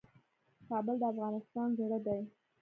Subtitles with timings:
[0.69, 2.19] کابل د افغانستان زړه دی